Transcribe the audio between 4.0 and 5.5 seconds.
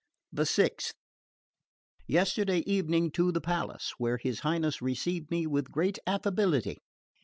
his Highness received me